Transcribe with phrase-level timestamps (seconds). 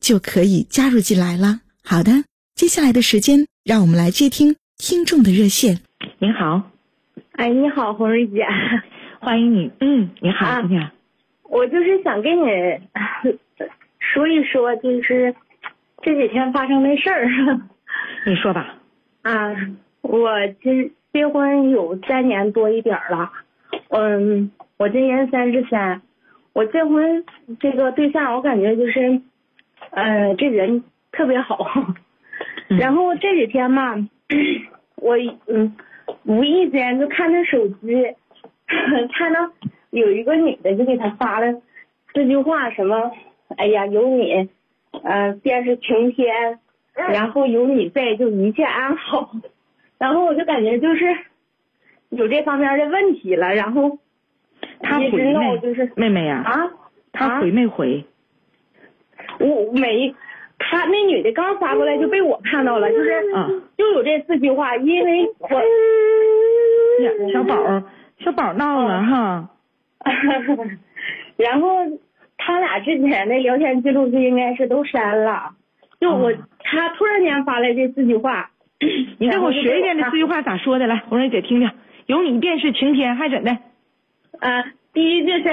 [0.00, 1.60] 就可以加入进来了。
[1.84, 5.80] 好的，接下来的时间，让我们来接听听众的热线。
[6.18, 6.70] 您好，
[7.32, 8.44] 哎，你好，红瑞姐，
[9.20, 9.70] 欢迎你。
[9.80, 10.90] 嗯，你好，姑娘。
[11.44, 12.46] 我就是想跟你
[13.98, 15.34] 说一说，就是
[16.02, 17.26] 这几天发生的事儿。
[18.26, 18.78] 你说吧。
[19.22, 19.54] 啊，
[20.02, 20.30] 我
[20.62, 20.92] 其实。
[21.10, 23.32] 结婚有三年多一点了，
[23.88, 26.02] 嗯，我今年三十三，
[26.52, 27.24] 我结婚
[27.58, 29.22] 这个对象我感觉就是，
[30.02, 31.66] 呃，这人特别好，
[32.68, 33.94] 然后这几天嘛，
[34.96, 35.76] 我嗯
[36.24, 38.14] 无意间就看他手机，
[39.12, 39.50] 看到
[39.90, 41.60] 有一个女的就给他发了
[42.12, 43.10] 这句话，什么，
[43.56, 44.48] 哎呀有你，
[45.02, 46.58] 嗯便是晴天，
[46.94, 49.32] 然后有你在就一切安好。
[49.98, 51.16] 然后我就感觉就是
[52.10, 53.98] 有这方面的问题了，然后
[54.80, 55.58] 他回没？
[55.58, 56.70] 就是妹妹呀啊，
[57.12, 58.04] 他回没回？
[59.40, 60.14] 我没，
[60.58, 63.22] 他那女的刚发过来就被我看到了，就是
[63.76, 65.48] 就有这四句话，因为我
[67.32, 67.82] 小宝
[68.24, 69.50] 小宝闹了哈，
[71.36, 71.68] 然后
[72.36, 75.50] 他俩之前的聊天记录就应该是都删了，
[76.00, 78.50] 就我他突然间发来这四句话。
[79.18, 80.86] 你给我学一遍这四句话咋说的？
[80.86, 81.68] 来，红瑞姐听听。
[82.06, 83.50] 有你便是晴天，还怎的？
[84.38, 85.48] 啊，第一就是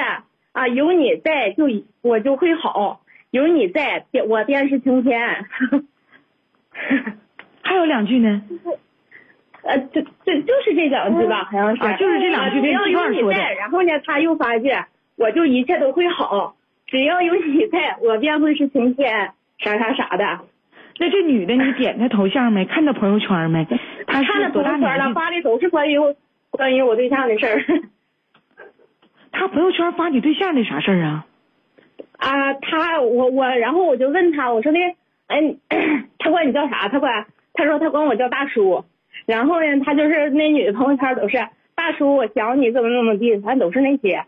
[0.51, 1.65] 啊，有你在就
[2.03, 3.01] 我就会好，
[3.35, 5.45] 有你在我便是晴天。
[7.61, 8.41] 还有两句呢？
[9.63, 11.83] 呃，就就就是这两句吧，好像是。
[11.83, 12.61] 啊，就是这两句。
[12.61, 14.69] 只要有你在，然后呢，他又发一句，
[15.17, 16.55] 我就一切都会好。
[16.87, 20.39] 只要有你在，我便会是晴天，啥啥啥的。
[20.97, 22.63] 那这女的，你点 她头像没？
[22.65, 23.65] 看到朋友圈没？
[24.07, 25.13] 她看了朋友圈了？
[25.13, 25.97] 发的都是关于
[26.51, 27.61] 关于我对象的事儿。
[29.31, 31.25] 他朋友圈发你对象的啥事儿啊？
[32.79, 34.79] 啊，他我我，然后我就问他，我说那，
[35.27, 35.55] 哎，
[36.19, 36.87] 他管你叫啥？
[36.89, 38.83] 他管他说他管我叫大叔。
[39.25, 41.37] 然后呢，他就是那女的朋友圈都是
[41.75, 44.25] 大叔，我想你怎么怎么地，反正都是那些。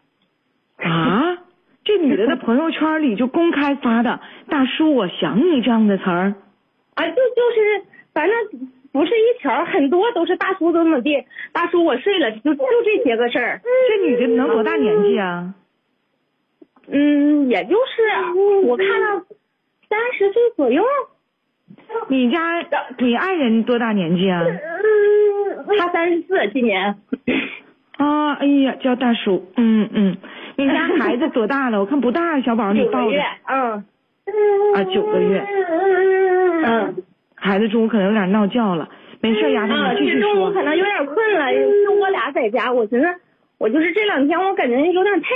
[0.77, 1.37] 啊？
[1.83, 4.19] 这女的的朋友圈里就公开发的
[4.51, 6.35] “大叔，我想你”这样的词儿。
[6.95, 7.83] 啊，就就是，
[8.13, 8.35] 反正
[8.91, 13.61] 不是一条，很多都是大叔怎么地，大叔我睡了，就就这些个事儿。
[13.87, 15.43] 这女的能多大年纪啊？
[15.45, 15.53] 嗯，
[17.49, 19.19] 也就是我看到
[19.89, 20.83] 三十岁左右。
[22.07, 22.65] 你家
[22.97, 24.41] 你爱人多大年纪啊？
[25.77, 26.95] 他三十四，今年。
[27.97, 30.17] 啊，哎呀，叫大叔，嗯嗯。
[30.55, 31.79] 你家孩子多大了？
[31.79, 33.17] 我看不大，小宝你抱着。
[33.47, 33.85] 嗯。
[34.73, 35.45] 啊，九个月。
[36.65, 36.95] 嗯，
[37.35, 38.89] 孩子中午可能有点闹觉了，
[39.21, 40.33] 没事，丫头你继续说。
[40.33, 41.51] 中午可能有点困了，
[41.85, 43.07] 就我俩在家，我寻思，
[43.57, 45.27] 我就是这两天我感觉有点太，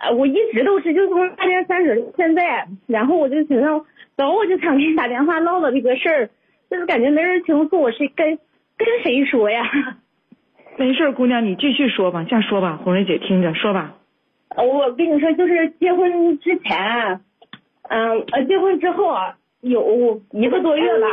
[0.00, 3.84] 啊，我一直都是就从大年三十现在，然后我就寻思，
[4.16, 6.30] 走，我就想给你打电话唠唠这个事儿，
[6.70, 8.38] 就是感觉没人倾诉，我是跟
[8.76, 9.62] 跟谁说呀？
[10.76, 13.94] 没事，姑娘你继续说吧，这样说吧，红瑞姐听着说吧。
[14.56, 17.20] 我跟你说，就是结婚之前，
[17.82, 19.36] 嗯，呃，结婚之后啊。
[19.62, 21.06] 有一个多月了，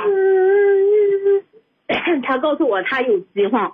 [2.23, 3.73] 他告诉我他有计划，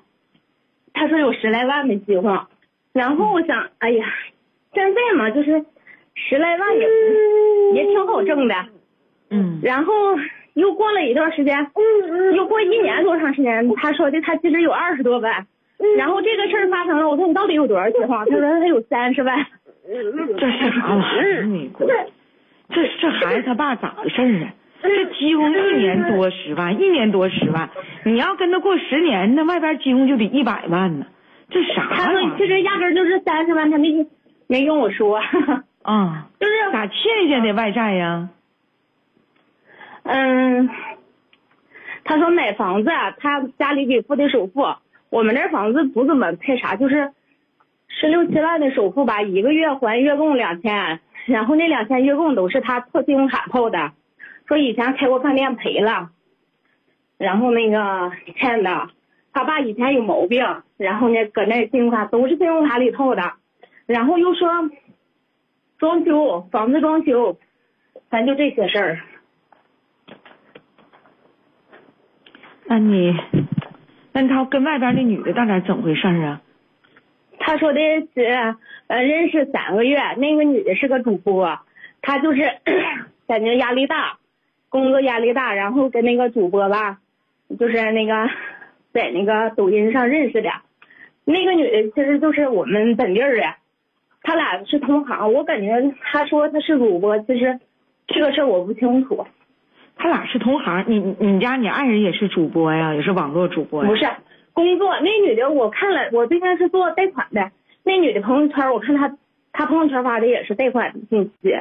[0.95, 2.49] 他说有十来万的计划，
[2.91, 4.03] 然后我想，哎呀，
[4.73, 5.63] 现在嘛就是
[6.15, 6.87] 十来万也
[7.75, 8.55] 也挺好挣的，
[9.29, 9.93] 嗯，然后
[10.53, 11.67] 又过了一段时间，
[12.35, 15.45] 又过一年多长时间，他说的他其实有二十多万，
[15.97, 18.25] 然后这个事儿发生了，我说你到底有多少计划？
[18.25, 19.45] 他说他有三十万，
[20.37, 21.43] 这是啥玩意儿？
[21.43, 21.71] 你
[22.69, 24.53] 这这孩子他爸咋回事啊？
[24.81, 27.69] 这几乎一年多十万，一年多十万，
[28.03, 31.05] 你要跟他过十年，那外边几乎就得一百万呢。
[31.49, 34.05] 这啥他说其实压根就是三十万，他没
[34.53, 35.19] 没跟我说。
[35.81, 36.95] 啊， 就是咋欠
[37.27, 38.29] 下的外债呀？
[40.03, 40.69] 嗯，
[42.03, 44.63] 他说买房子，他家里给付的首付，
[45.09, 47.11] 我们这房子不怎么太啥，就是
[47.87, 53.93] 十六七万的首付吧，一个月还月供两千，然后那两千月供都是他破信用卡扣的，
[54.47, 56.11] 说以前开过饭店赔了，
[57.17, 58.89] 然后那个欠的，
[59.33, 60.45] 他爸以前有毛病，
[60.77, 63.33] 然后呢搁那信用卡都是信用卡里扣的，
[63.85, 64.47] 然后又说
[65.77, 67.37] 装修房子装修，
[68.09, 68.99] 咱就这些事儿。
[72.65, 73.13] 那你，
[74.13, 76.41] 那他跟外边那女的到底怎么回事啊？
[77.39, 77.79] 他说的
[78.15, 78.23] 是，
[78.87, 81.59] 呃，认识三个月，那个女的是个主播，
[82.01, 82.41] 他就是
[83.27, 84.17] 感觉压力大，
[84.69, 86.99] 工作压力大，然后跟那个主播吧，
[87.59, 88.29] 就是那个
[88.93, 90.49] 在那个抖音上认识的，
[91.25, 93.55] 那个女的其实就是我们本地儿的，
[94.23, 97.59] 他俩是同行，我感觉他说他是主播，其实
[98.07, 99.27] 这个事儿我不清楚。
[99.95, 103.89] 他俩是同行，你你你家你爱人也是主播呀，也是网络主播呀？
[103.89, 104.09] 不是
[104.53, 107.51] 工作，那女的我看了，我对象是做贷款的，
[107.83, 109.15] 那女的朋友圈我看她，
[109.51, 111.55] 她朋友圈发的也是贷款信息。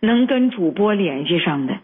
[0.00, 1.78] 能跟主播联系上的，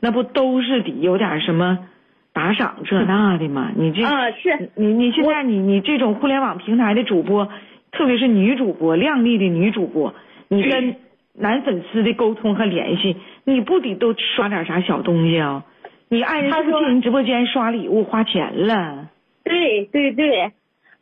[0.00, 1.86] 那不都是得有点什么
[2.32, 3.70] 打赏这那的吗？
[3.74, 7.48] 你这啊是，你你现在你你这种互联网平台的主播，
[7.92, 10.14] 特别是女主播，靓丽的女主播，
[10.48, 10.96] 你跟
[11.34, 15.64] 男粉丝的沟通和联系，你不得都刷点啥小东西啊？
[16.08, 19.08] 你爱人是不是进人直播间刷礼物花钱了？
[19.44, 20.52] 对对对，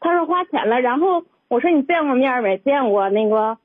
[0.00, 2.58] 他说花钱了，然后我说你见过面没？
[2.58, 3.58] 见过那个，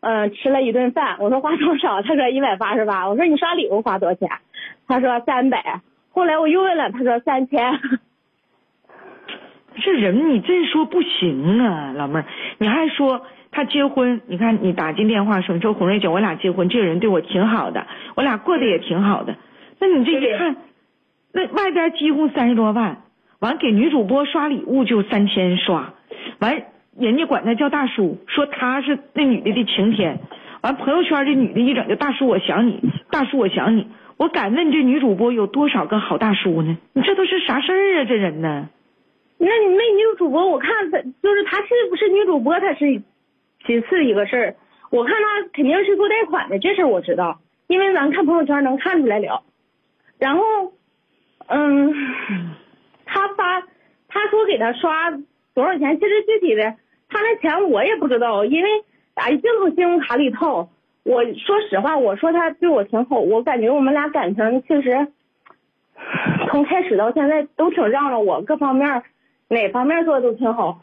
[0.00, 2.02] 嗯、吃了一顿饭，我说花多少？
[2.02, 4.28] 他说一百八十八，我说你刷礼物花多少钱？
[4.86, 5.80] 他说三百，
[6.12, 7.80] 后来我又问了，他说三千。
[9.82, 12.24] 这人你真说不行啊，老妹儿，
[12.60, 14.20] 你还说他结婚？
[14.26, 17.86] 你看你打进电话说，你说洪瑞姐，我俩结婚，这个人对我挺好的，
[18.16, 19.34] 我俩过得也挺好的。
[19.78, 20.56] 那你这一看，
[21.32, 22.98] 那外边几乎三十多万，
[23.38, 25.94] 完给女主播刷礼物就三千刷，
[26.38, 26.62] 完
[26.98, 30.18] 人家管他叫大叔，说他是那女的的晴天，
[30.60, 32.78] 完朋友圈这女的一整就大叔我想你，
[33.10, 33.86] 大叔我想你。
[34.18, 36.76] 我敢问这女主播有多少个好大叔呢？
[36.92, 38.04] 你这都是啥事儿啊？
[38.04, 38.68] 这人呢？
[39.42, 43.02] 那你那女主播，我看她就是她是不是女主播，她是
[43.66, 44.54] 其次一个事儿。
[44.90, 49.42] 我看她肯定是做贷款的，这事儿我知道，因为咱看朋友圈能看出来了。
[50.18, 50.42] 然后，
[51.46, 51.94] 嗯，
[53.06, 53.62] 他发
[54.08, 55.10] 他说给他刷
[55.54, 56.74] 多少钱，其实具体的
[57.08, 58.68] 他那钱我也不知道，因为
[59.14, 60.68] 打一净从信用卡里套。
[61.02, 65.08] 我说实话，我说他对我挺好，我感觉我们俩感情确实
[66.50, 69.02] 从开始到现在都挺让着我，各方面
[69.50, 70.80] 哪方面做的都挺好。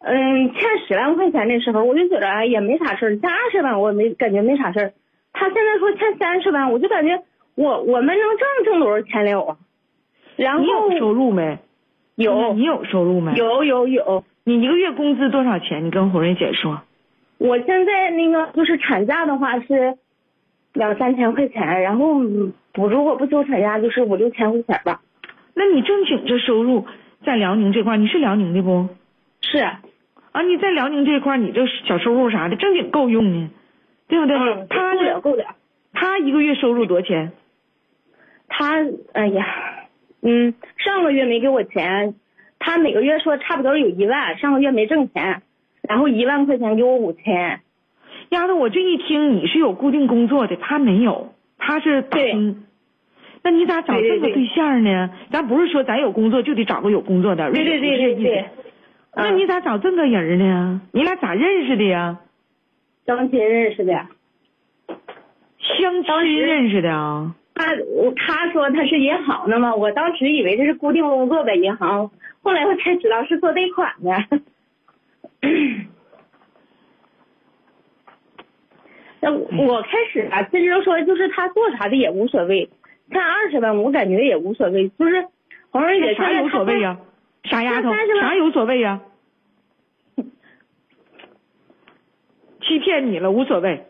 [0.00, 4.92] 嗯，欠十万块钱的时候，我就觉得哎也没啥事儿，欠二十万我没感觉没啥事儿。
[5.32, 7.22] 他现在说欠三十万，我就感觉
[7.54, 9.56] 我我们能挣挣多少钱了啊？
[10.36, 11.58] 然后你有收入没？
[12.16, 13.34] 有你有收入没？。
[13.34, 15.84] 有有有，你一个月工资多少钱？
[15.84, 16.82] 你跟红瑞姐说。
[17.38, 19.96] 我现在那个就是产假的话是
[20.72, 22.14] 两三千块钱，然后
[22.72, 25.00] 不如果不休产假就是五六千块钱吧。
[25.54, 26.86] 那你正经这收入
[27.24, 28.88] 在辽宁这块，你是辽宁的不？
[29.40, 33.50] 是，啊，你在辽宁这块，你这小收入啥的正经够用呢，
[34.08, 34.36] 对不对？
[34.36, 35.20] 嗯，他够了？
[35.20, 35.44] 够了。
[35.92, 37.32] 他一个月收入多少钱？
[38.48, 38.76] 他
[39.12, 39.46] 哎呀，
[40.22, 42.14] 嗯，上个月没给我钱，
[42.58, 45.42] 他每个月说差不多有一万，上个月没挣钱，
[45.82, 47.60] 然后一万块钱给我五千。
[48.30, 52.64] 丫头，我这一听你是有固定工作的，他没有，他是对工。
[53.48, 55.08] 那你咋找这么对象呢？
[55.32, 58.44] 咱不是说咱有工作就得找个有工作的，对对对对对。
[59.16, 60.82] 那你咋找这么个人呢？
[60.92, 62.18] 你俩咋认识的呀？
[63.06, 64.06] 相亲认识的。
[65.80, 67.34] 相亲认识的啊？
[67.54, 72.10] 他我他说他是银行的嘛，我当时以为这是固定工作在银行，
[72.42, 74.12] 后来我才知道是做贷款的。
[79.20, 82.68] 那我开始啊，其实说就是他做啥的也无所谓，
[83.10, 85.26] 欠二十万我感觉也无所谓，就是
[85.70, 86.98] 黄瑞姐啥有所谓呀、
[87.44, 88.28] 傻丫头，30万？
[88.28, 89.00] 啥有所谓呀、
[92.62, 93.86] 欺骗你了无所谓，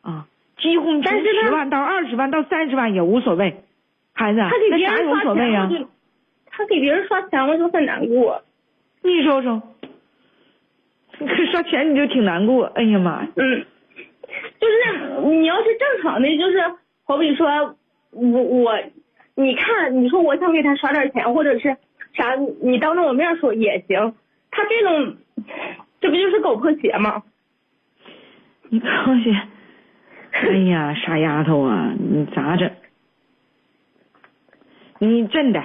[0.00, 0.26] 啊，
[0.58, 3.62] 几乎从但是他十万到二十万到三十万也无所谓，
[4.14, 5.90] 孩子，他给那啥有别人刷所谓呀、钱，我就？
[6.54, 8.42] 他给别人刷钱我就很难过。
[9.02, 9.62] 你说说，
[11.50, 13.66] 刷钱你就挺难过，哎呀妈呀，嗯，
[14.60, 16.58] 就是你要是正常的，就是
[17.04, 17.74] 好比说，
[18.12, 18.78] 我我，
[19.34, 21.76] 你看，你说我想给他刷点钱，或者是
[22.14, 24.14] 啥，你当着我面说也行。
[24.50, 25.16] 他这种，
[26.00, 27.22] 这不就是狗破鞋吗？
[28.68, 28.86] 你高
[29.22, 29.34] 兴，
[30.32, 32.70] 哎呀，傻丫头啊，你咋整？
[34.98, 35.62] 你真的，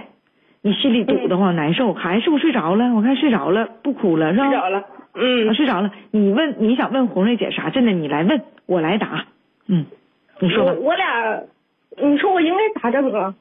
[0.62, 2.94] 你心里堵得慌难受，孩子是不是睡着了？
[2.96, 4.46] 我看睡着了，不哭了是吧？
[4.46, 5.92] 睡着了，嗯啊，，睡着了。
[6.12, 7.70] 你问你想问红瑞姐啥？
[7.70, 9.26] 真的，你来问，我来答。
[9.68, 9.86] 嗯，
[10.40, 10.78] 你说我吧。
[10.80, 11.44] 我俩，
[11.98, 13.36] 你说我应该咋整啊？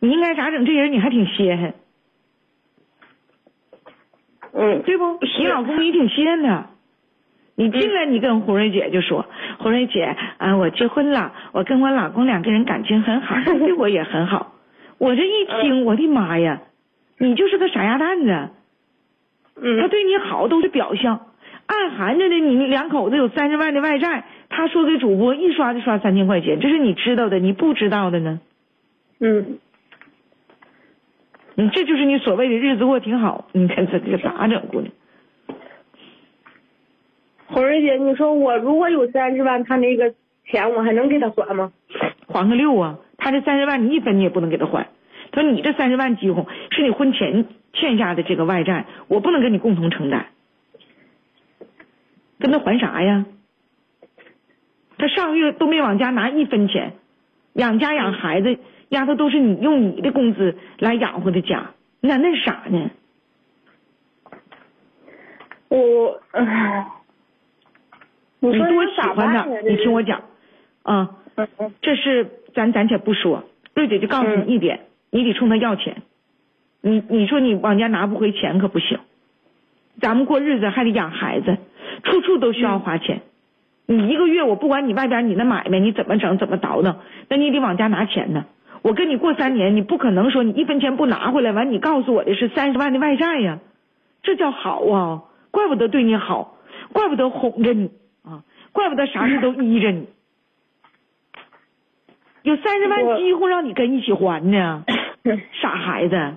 [0.00, 0.64] 你应该咋整？
[0.64, 1.74] 这人你还挺稀罕，
[4.52, 5.18] 嗯，对不？
[5.38, 6.66] 你老公你挺稀罕的。
[7.56, 9.26] 你进来，你跟红瑞姐就说
[9.60, 14.54] ：“红瑞姐，啊，我结婚了，我跟我老公两个人感情很好，他 对我也很好。”
[14.96, 16.62] 我这一听，我的妈呀，
[17.18, 18.26] 你就是个傻丫蛋子！
[18.26, 21.20] 他嗯对你好都是表象，
[21.70, 28.40] 暗含着的你两口子有三十万的外债，他说给主播一刷就刷三千块钱，这是你知道的，你不知道的呢？
[29.20, 29.58] 嗯，
[31.54, 34.92] 你这就是你所谓的日子过挺好，你看这这咋整，姑娘？
[37.46, 40.12] 红瑞姐，你说我如果有三十万，他那个
[40.46, 41.70] 钱我还能给他还吗？
[42.26, 42.98] 还个六啊！
[43.16, 44.88] 他这三十万你一分你也不能给他还。
[45.30, 50.26] 他说你这三十万几乎是你婚前欠下的这个外债，我不能跟你共同承担。
[52.40, 53.26] 跟他还啥呀？
[54.98, 56.94] 他上个月都没往家拿一分钱，
[57.54, 61.70] 养家养孩子，丫头都是你用你的工资来养活的家，
[62.00, 62.90] 你咋那傻呢？
[65.68, 66.86] 我，唉
[68.40, 70.22] 你说你多这咋喜欢他？，你听我讲，
[70.82, 71.16] 啊，
[71.80, 73.44] 这是咱暂且不说，
[73.74, 74.80] 瑞姐就告诉你一点，
[75.10, 76.02] 你得冲他要钱。
[76.82, 78.98] 你你说你往家拿不回钱可不行，
[80.00, 81.56] 咱们过日子还得养孩子，
[82.20, 83.22] 处处都需要花钱。
[83.86, 86.96] 你一个月我不管你外边你那买卖你怎么整怎么倒腾，
[87.28, 88.46] 那你得往家拿钱呢。
[88.82, 93.58] 我跟你过三年，你不可能说你一分钱不拿回来，完你告诉我的是三十万的外债呀，
[94.22, 96.56] 这叫好啊，怪不得对你好，
[96.92, 97.90] 怪不得哄着你
[98.22, 100.06] 啊，怪不得啥事都依着你。
[102.42, 104.84] 有三十万几乎让你跟一起还呢，
[105.60, 106.36] 傻孩子。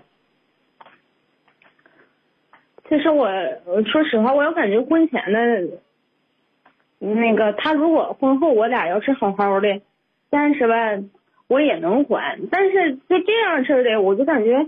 [2.90, 3.28] 其实我
[3.86, 5.80] 说实话，我要感觉婚前的，
[7.00, 9.82] 那个他如果婚后我俩要是好好的，
[10.30, 11.10] 三十万
[11.48, 12.40] 我也能还。
[12.52, 14.68] 但是就这样式的，我就感觉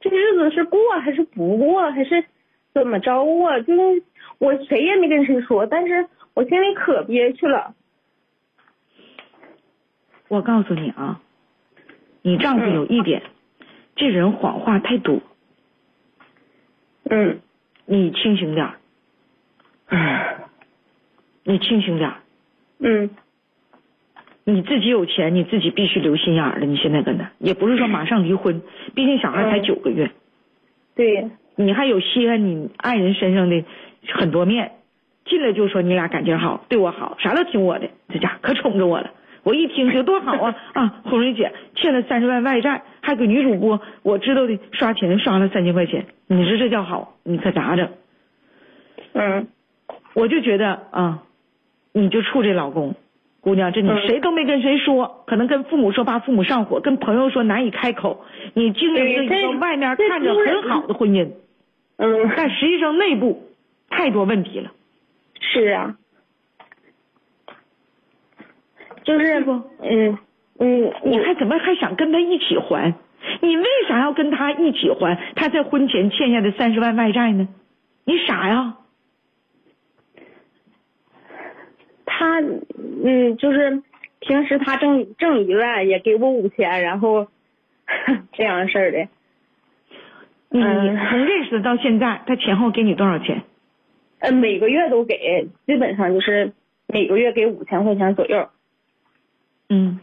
[0.00, 2.24] 这日子是过还是不过，还是
[2.72, 3.60] 怎么着啊？
[3.60, 4.02] 就是
[4.38, 7.74] 我谁也没跟谁说，但是我心里可憋屈了。
[10.28, 11.20] 我告诉你啊，
[12.22, 13.22] 你丈夫有一点，
[13.96, 15.20] 这人谎话太多，
[17.10, 17.40] 嗯
[17.86, 18.74] 你清醒点儿。
[19.86, 20.36] 唉，
[21.44, 22.16] 你清醒点儿。
[22.78, 23.10] 嗯
[24.44, 26.66] 你自己有钱，你自己必须留心眼儿了。
[26.66, 28.62] 你现在跟他，也不是说马上离婚，
[28.94, 30.10] 毕竟小孩才嗯九个月，
[30.96, 33.62] 对，你还有稀罕你爱人身上的
[34.14, 34.72] 很多面。
[35.26, 39.12] 进来就说你俩感情好，对我好，啥都听我的，这家伙可宠着我了。
[39.42, 41.00] 我一听就多好啊 啊！
[41.04, 47.16] 红瑞姐欠了三十万外债，还给女主播我知道的刷钱刷了三千块钱，你说这叫好？
[47.24, 47.88] 你可咋整？
[49.12, 49.48] 嗯
[50.14, 51.22] 我就觉得啊，
[51.92, 52.94] 你就处这老公，
[53.40, 58.24] 姑娘，这你嗯谁都没跟谁说，可能跟父母说怕父母上火，跟朋友说难以开口。
[58.54, 61.30] 你经营着一个外面看着很好的婚姻，
[61.96, 63.42] 嗯，但实际上内部
[63.88, 64.70] 太多问题了。
[65.40, 65.96] 是啊，
[69.04, 69.52] 就是是不
[69.82, 70.18] 嗯
[70.58, 72.94] 嗯，你还怎么还想跟他一起还？
[73.42, 77.48] 你为啥要跟他一起还他在婚前欠下的三十万外债呢？
[78.04, 78.76] 你傻呀？
[82.06, 83.82] 他嗯，就是
[84.20, 87.28] 平时他挣挣一万，也给我五千，然后
[88.32, 89.08] 这样式儿的。
[90.50, 93.42] 你嗯 从认识到现在，他前后给你多少钱？
[94.18, 96.52] 呃，每个月都给，基本上就是
[96.86, 98.48] 每个月给五千块钱左右。
[99.70, 99.98] 嗯，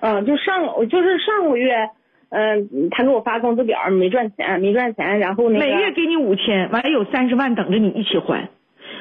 [0.00, 1.88] 嗯，就上我就是上个月，
[2.30, 8.48] 嗯、他给我发工资表，没赚钱，没赚钱，然后那个每月给你五千，完了有三十万等着你一起还。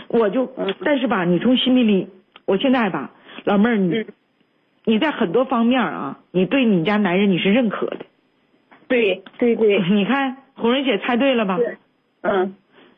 [0.08, 2.08] 我就嗯，但是吧，你从心里里，
[2.46, 3.12] 我现在吧，
[3.44, 4.06] 老妹儿，你嗯
[4.86, 7.98] 你在很多方面啊，你对你家男人你是认可的。
[8.88, 11.60] 对对对， 你看红人姐猜对了吧？
[12.22, 12.56] 嗯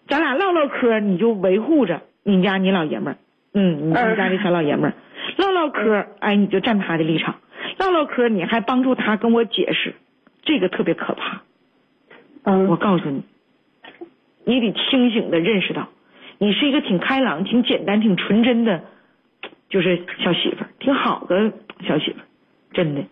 [0.07, 3.17] 咱俩唠唠嗑，你就维护着你家你老爷们儿，
[3.53, 4.93] 嗯，你嗯家这小老爷们儿，
[5.37, 7.35] 唠唠嗑，哎，你就站他的立场，
[7.77, 9.95] 唠唠嗑，你还帮助他跟我解释，
[10.43, 11.41] 这个特别可怕。
[12.43, 13.23] 嗯，我告诉你，
[14.45, 15.89] 你得清醒的认识到，
[16.37, 18.81] 你是一个挺开朗、挺简单、挺纯真的，
[19.69, 21.51] 就是小媳妇儿，挺好的
[21.87, 22.23] 小媳妇儿，
[22.73, 23.03] 真的。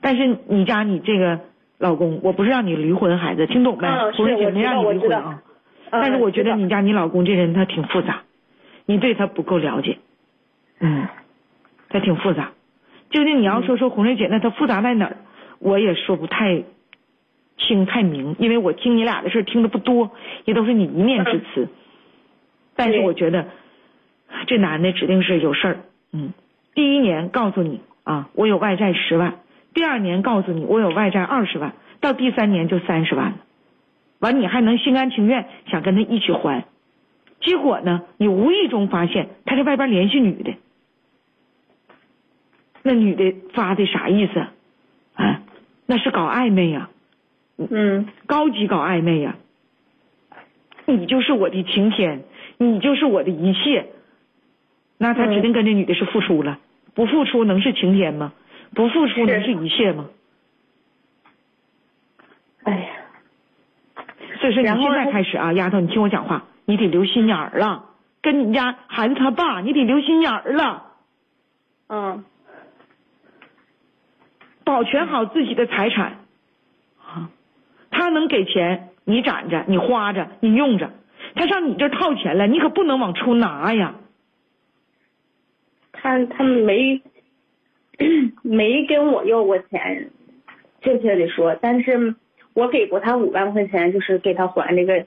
[0.00, 1.40] 但是你家你这个
[1.78, 3.88] 老公，我不是让你离婚，孩子，听懂没？
[4.16, 5.42] 不是我没让你离婚啊。
[5.42, 5.42] 嗯
[5.92, 8.22] 但是我觉得你家你老公这人他挺复杂，
[8.86, 9.98] 你对他不够了解，
[10.78, 11.08] 嗯，
[11.90, 12.52] 他挺复杂，
[13.10, 15.16] 究竟你要说说红瑞姐，那它复杂在哪儿？
[15.58, 16.62] 我也说不太
[17.58, 20.12] 清太明，因为我听你俩的事听的不多，
[20.44, 21.68] 也都是你一面之词。
[22.76, 23.48] 但是我觉得
[24.46, 25.76] 这男的指定是有事儿。
[26.12, 26.32] 嗯，
[26.74, 29.32] 第一年告诉你啊，我有外债十万；
[29.74, 33.36] 第二年告诉你我有外债二十万；到第三年就三十万了。
[34.20, 36.64] 完，你还能心甘情愿想跟他一起还？
[37.40, 40.54] 结果呢，你无意中发现他在外边联系女的。
[42.82, 44.40] 那女的发的啥意思？
[45.14, 45.42] 啊，
[45.86, 46.88] 那是搞暧昧呀，
[47.58, 49.36] 嗯，高级搞暧昧呀。
[50.86, 52.24] 你就是我的晴天，
[52.58, 53.86] 你就是我的一切。
[54.98, 56.58] 那他指定跟这女的是付出了，
[56.94, 58.32] 不付出能是晴天吗？
[58.74, 60.08] 不付出能是一切吗？
[62.64, 62.88] 哎呀，
[64.40, 67.86] 所以说你现在开始啊，丫头，你听我讲话，你得留心眼儿了。
[68.22, 70.86] 跟你家孩子他爸，你得留心眼儿了。
[71.88, 72.24] 嗯
[74.70, 76.18] 保全好自己的财产，
[77.04, 77.28] 啊，
[77.90, 80.92] 他能给钱，你攒着，你花着，你用着，
[81.34, 83.96] 他上你这套钱来，你可不能往出拿呀。
[85.90, 87.02] 他他没
[88.42, 90.10] 没跟我要过钱，
[90.82, 92.14] 确切的说，但是
[92.54, 95.04] 我给过他五万块钱，就是给他还这个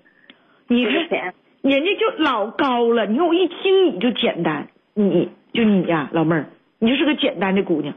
[0.67, 1.33] 你这这个钱。
[1.61, 7.95] 人家就老高了，你看我一听你就简单，你就你呀、老妹儿，你就是个简单的姑娘。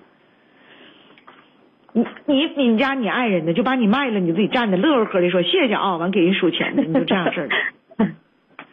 [1.97, 7.57] 你你你们家你爱人呢，就把你卖了，你自己站着乐呵呵的说谢谢啊，完给人数钱呢，你就这样式儿的。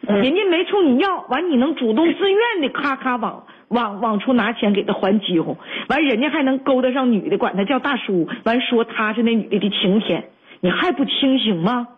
[0.06, 5.56] 嗯人家没冲你要，完你能主动自愿的咔咔往往往出拿钱给他还饥荒，
[5.88, 10.28] 完人家还能勾搭上女的，管他叫大叔，完说他是那女的的晴天，
[10.60, 11.88] 你还不清醒吗？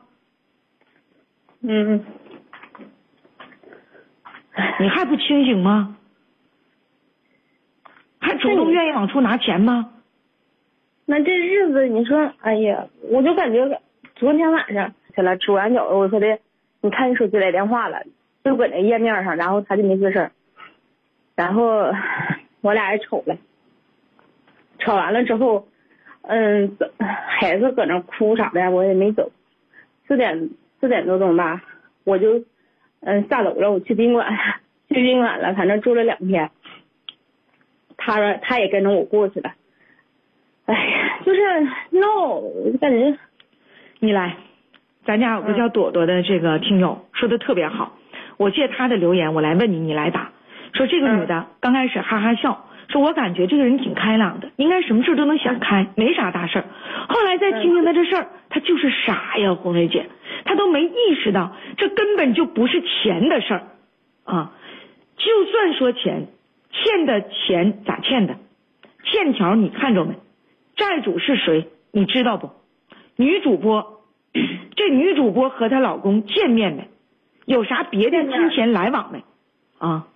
[1.63, 2.05] 嗯，
[4.79, 5.97] 你还不清醒吗？
[8.21, 9.91] 还主动愿意往出拿钱吗？
[11.09, 13.81] 那这日子你说，哎呀，我就感觉
[14.17, 16.39] 昨天晚上起来吃完饺子，我说的，
[16.81, 18.03] 你看你手机来电话了，
[18.43, 20.29] 就搁那页面上，然后他就没吱声，
[21.37, 21.93] 然后
[22.61, 23.37] 我俩也瞅了，
[24.81, 25.69] 瞅完了之后，
[26.23, 29.31] 嗯，孩子搁那哭啥的，我也没走，
[30.09, 30.51] 四点
[30.81, 31.63] 四点多钟吧，
[32.03, 32.43] 我就
[33.01, 34.29] 嗯下楼了，我去宾馆，
[34.89, 36.51] 去宾馆了，反正住了两天，
[37.97, 39.55] 他说他也跟着我过去了。
[40.67, 40.75] 哎，
[41.27, 41.41] 就是
[41.91, 43.19] 闹，我就感觉，
[43.99, 44.37] 你来，
[45.05, 47.99] 咱家有个叫朵朵的这个听友说的特别好，
[48.37, 50.31] 我借他的留言，我来问你，你来答。
[50.73, 56.65] 说这个女的刚开始哈哈笑，说我感觉这个人挺开朗的，应该什么事都能想开，没啥大事儿。
[57.09, 60.07] 后来再听听她这事儿，他就是傻呀，红瑞姐，
[60.45, 63.63] 她都没意识到这根本就不是钱的事儿
[64.23, 64.53] 啊。
[65.17, 66.29] 就算说钱，
[66.71, 68.37] 欠的钱咋欠的？
[69.03, 70.15] 欠条你看着没？
[70.77, 71.69] 债主是谁？
[71.91, 72.51] 你知道不？
[73.17, 74.03] 女主播，
[74.77, 76.89] 这女主播和她老公见面没？
[77.47, 79.25] 有啥别的金钱来往没？
[79.79, 80.09] 啊，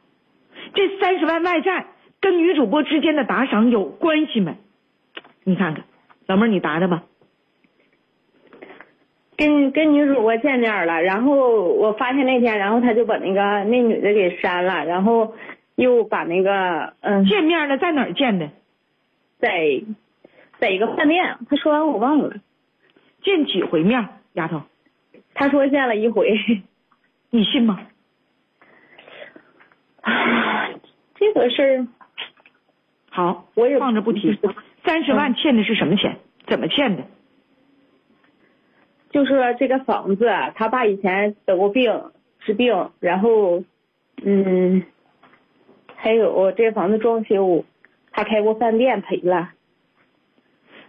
[0.75, 1.87] 这三十万外债
[2.21, 4.57] 跟女主播之间的打赏有关系没？
[5.45, 5.85] 你看看，
[6.27, 7.05] 老妹儿，你答答吧。
[9.37, 15.35] 跟跟女主播见面了，然后我发现那天，然后他就把那个那女的给删了，然后
[15.77, 18.51] 又把那个嗯，见面了，在哪儿见的？
[19.39, 19.83] 在
[20.61, 22.37] 在一个饭店，他说完我忘了，
[23.23, 24.63] 见几回面，丫头？
[25.33, 26.37] 他说见了一回。
[27.31, 27.81] 你信吗？
[30.03, 30.69] 啊，
[31.15, 31.87] 这个事儿
[33.09, 34.39] 好，我也放着不提。
[34.85, 36.19] 三十万欠的是什么钱？
[36.47, 37.05] 怎么欠的？
[39.11, 43.65] 就说这个房子，他爸以前得过病，治病，然后
[44.23, 44.83] 嗯，
[45.97, 47.65] 还有这房子装修，
[48.13, 49.53] 他开过饭店赔了。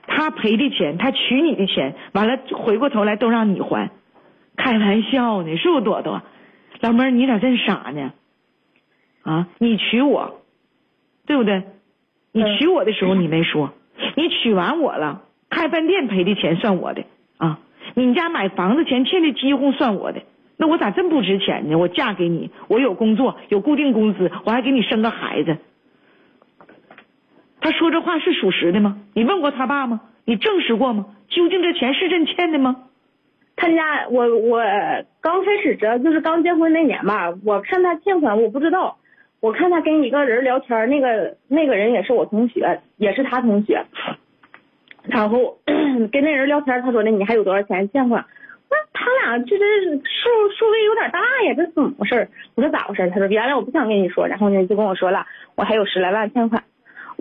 [0.07, 3.91] 他赔的钱，他取你的钱，完了回过头来都让你还，
[4.57, 6.21] 开玩笑呢，是不朵朵？
[6.81, 8.11] 老妹儿，你咋这么傻呢？
[9.23, 10.41] 啊，你娶我，
[11.27, 11.63] 对不对？
[12.33, 13.73] 你娶我的时候你没说，
[14.15, 17.03] 你娶完我了，开饭店赔的钱算我的
[17.37, 17.59] 啊，
[17.93, 20.21] 你家买房子钱欠的几乎算我的，
[20.57, 21.75] 那我咋这么不值钱呢？
[21.75, 25.57] 我嫁给你，我有工作，有固定工资，我还给你生个孩子。
[27.61, 28.97] 他说这话是属实的吗？
[29.13, 30.01] 你问过他爸吗？
[30.25, 31.05] 你证实过吗？
[31.29, 32.85] 究竟这钱是真欠的吗？
[33.55, 34.61] 他家我我
[35.21, 38.97] 刚开始知道，就是刚结婚那年吧，我看他欠款，我不知道，
[39.39, 43.85] 我看他跟一个人聊天，那个那个人也是我同学，也是他同学，
[45.03, 45.59] 然后
[46.11, 48.25] 跟那人聊天，他说的你还有多少钱欠款？
[48.71, 49.65] 那他俩这这
[49.97, 52.27] 数数位有点大呀，这怎么回事？
[52.55, 53.07] 我说咋回事？
[53.11, 56.63] 他说原来我不想跟你说，然后呢就跟我说了，我还有十来万欠款。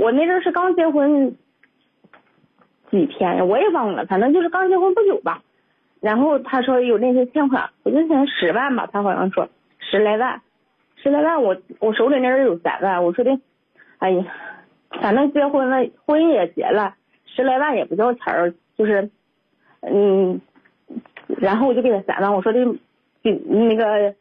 [0.00, 1.36] 我那阵是刚结婚
[2.90, 5.42] 几天，我也忘了，反正就是刚结婚不久吧。
[6.00, 9.46] 然后他说有那些欠款，我就想十万吧，他好像说
[9.78, 10.40] 十来万，
[10.96, 13.38] 十来万我我手里那阵有三万，我说的，
[13.98, 14.24] 哎呀，
[15.02, 16.94] 反正结婚了，婚也结了，
[17.26, 19.10] 十来万也不叫钱儿，就是，
[19.82, 20.40] 嗯，
[21.36, 22.64] 然后我就给他三万，我说的，
[23.22, 24.14] 几那个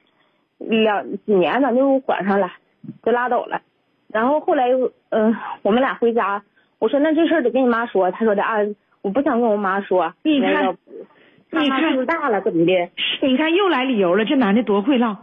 [0.58, 2.52] 两几年咱就还上了，
[3.02, 3.59] 就拉倒了。
[4.12, 6.44] 然后后来又嗯、我们俩回家，
[6.80, 8.58] 我说那这事儿得跟你妈说，他说的啊，
[9.02, 10.76] 我不想跟我妈说，你看
[11.52, 12.74] 你看岁数大了怎么的？
[13.22, 15.16] 你看又来理由了，这男的多会唠，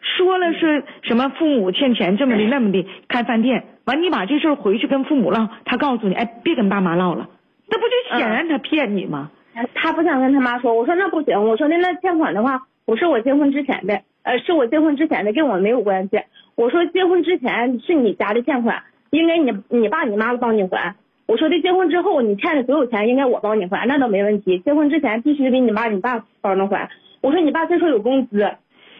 [0.00, 7.28] 说了是什么父母欠钱这么的 那么的，开饭店，完你把这事儿回去跟父母唠，他告诉你，哎，别跟爸妈唠了，
[7.68, 9.30] 那不就显然他骗你吗？
[9.74, 16.20] 他不想跟他妈说，我说那不行，我说那那欠款的话不是我结婚之前的，呃，是我结婚之前的，跟我没有关系。
[16.58, 20.96] 我说结婚之前是你家的欠款，应该你你爸你妈帮你还。
[21.24, 24.58] 我说的结婚之后你欠的所有钱应该我帮你还，那倒没问题。
[24.58, 26.90] 结婚之前必须得你妈你爸帮着还。
[27.20, 28.50] 我说你爸这时候有工资，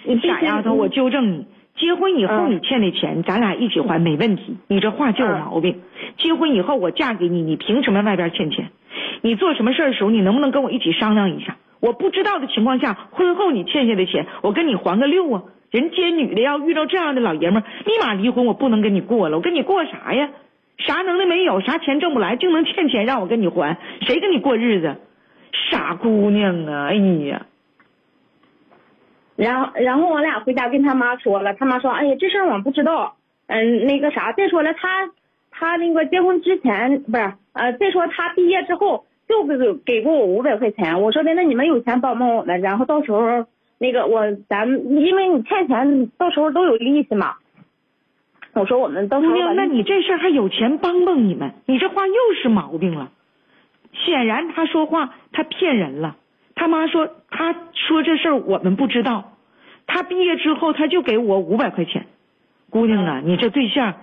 [0.04, 4.56] 你傻丫头，我纠正你，结婚以后嗯你欠的钱，咱俩一起还没问题。
[4.68, 5.80] 你这话就有毛病。
[6.16, 8.70] 结婚以后我嫁给你，你凭什么外边欠钱？
[9.22, 11.56] 你做什么事儿的时候，你能不能跟我一起商量一下？
[11.80, 15.42] 我不知道的情况下，婚后你欠下的钱，我跟你还个六啊。
[15.70, 19.36] 人接女的要遇到这样的老爷们，立马离婚，我不能跟你过了。
[19.36, 20.30] 我跟你过啥呀？
[20.78, 24.96] 啥能耐没有，啥钱挣不来，就能欠钱让我跟你还，谁跟你过日子？
[25.70, 26.86] 傻姑娘啊！
[26.86, 27.46] 哎呀，
[29.34, 33.16] 然后，然后我俩回家跟他妈说了，他妈说：“哎呀，这事儿我不知道。
[33.46, 35.10] 嗯，那个啥，再说了，他
[35.50, 41.00] 他那个结婚之前不是，呃，再说他毕业之后就给给过我五百块钱。
[41.02, 43.46] 我说的，那你们有钱帮帮我们，然后到时候
[43.78, 47.36] 那个我咱们因为你欠钱，到时候都有利息嘛。
[48.54, 51.52] 我说我们到时姑娘，那你这事儿还有钱帮帮你们？
[51.66, 53.12] 你这话又是毛病了。
[53.92, 56.16] 显然他说话他骗人了。
[56.54, 59.36] 他妈说他说这事儿我们不知道。
[59.86, 62.06] 他毕业之后他就给我五百块钱。
[62.70, 63.94] 姑娘啊，你这对象，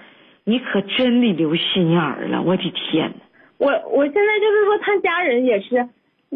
[0.44, 2.42] 你可真的留心眼儿了。
[2.42, 3.16] 我的天哪！
[3.58, 5.88] 我我现在就是说，他家人也是，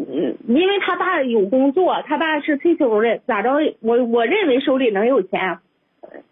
[0.08, 3.50] 嗯，因为他爸有工作，他爸是退休的，咋着？
[3.80, 5.58] 我我认为手里能有钱，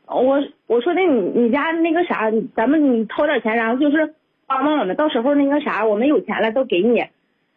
[0.06, 4.14] 我我说的你你家那个啥，咱们你掏点钱，然后就是
[4.46, 7.00] 帮帮我们，到时候那个啥，我们有钱了都给你，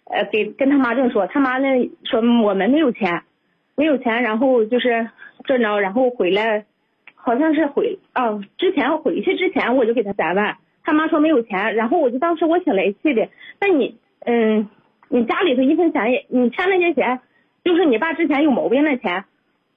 [0.06, 1.68] 呃，给跟他妈这么说，他妈呢
[2.04, 3.24] 说我们没有钱，
[3.76, 5.10] 没有钱，然后就是
[5.46, 6.66] 这着，然后回来，
[7.16, 10.58] 好像是回啊，之前回去之前我就给他三万。
[10.84, 13.30] 他妈说没有钱，然后我就当时我挺来气的。
[13.60, 14.68] 那你，嗯，
[15.12, 17.20] 你家里头一分钱也，你欠那些钱，
[17.66, 19.26] 就是你爸之前有毛病那钱，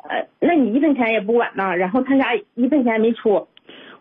[0.08, 1.76] 呃，那你一分钱也不管呢。
[1.76, 3.48] 然后他家一分钱没出，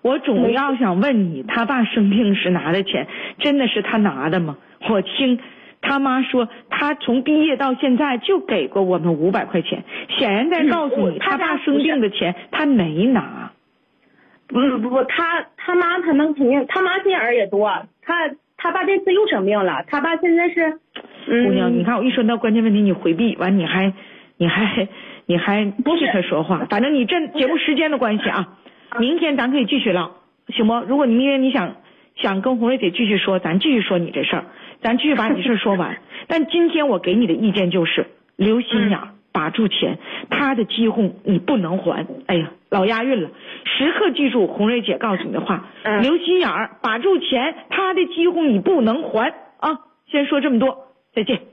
[0.04, 3.08] 我总要想问你，他爸生病时拿的钱，
[3.40, 4.58] 真的是他拿的吗？
[4.90, 5.40] 我听
[5.82, 13.52] 他妈说，他从毕业到现在就给过我们五百块钱，显然在告诉你，嗯他他爸生病的钱他没拿。
[14.48, 17.72] 不不不，他他妈他能肯定，他妈心眼儿也多。
[18.04, 20.80] 他他爸这次又生病了，他爸现在是，嗯，
[21.26, 23.94] 姑娘，你看我一说到关键问题，你回避完，你还
[24.38, 24.88] 你还
[25.26, 28.58] 你还替他说话，反正你这节目时间的关系啊，
[29.00, 30.12] 明天咱可以继续唠，
[30.50, 30.74] 行不？
[30.88, 31.76] 如果你明天你想
[32.16, 34.46] 想跟红瑞姐继续说，咱继续说你这事儿，
[34.82, 35.98] 咱继续把你事儿说完。
[36.28, 38.06] 但今天我给你的意见就是
[38.36, 39.98] 留心眼儿，把住钱，
[40.30, 42.06] 他的饥哄你不能还。
[42.28, 43.30] 哎呀，老押韵了，
[43.66, 46.02] 时刻记住红瑞姐告诉你的话，嗯。
[46.02, 49.34] 留心眼儿，把住钱，他的饥哄你不能还。
[49.60, 49.80] 啊！
[50.12, 50.78] 先说这么多，
[51.14, 51.53] 再见。